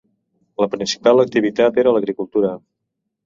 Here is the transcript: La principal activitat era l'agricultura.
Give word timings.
La 0.63 0.67
principal 0.75 1.21
activitat 1.25 1.77
era 1.83 1.93
l'agricultura. 1.97 2.55